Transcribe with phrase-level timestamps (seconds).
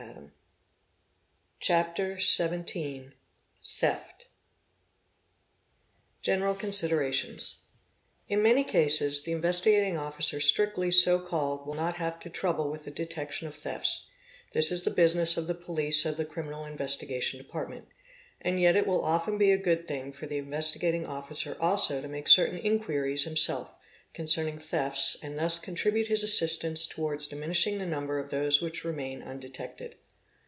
[0.07, 0.33] 84
[1.59, 3.11] CHAPTER XVII.
[3.11, 3.11] THEFT,
[3.61, 4.27] Section i.—
[6.23, 7.65] General Considerations.
[8.27, 12.85] In many cases the Investigating Officer strictly so called will not— have to trouble with
[12.85, 14.09] the detection of thefts,
[14.53, 17.85] this is the business of the police of the criminal investigation department;
[18.41, 22.07] and yet it will often be a good thing for the Investigating Officer also to
[22.07, 23.75] make certain inquiries— himself
[24.15, 28.83] concerning thefts and thus contribute his assistance towards dimi— nishing the number of those which
[28.83, 29.95] remain undetected.